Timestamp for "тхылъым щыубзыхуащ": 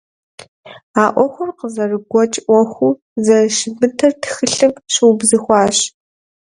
4.21-5.77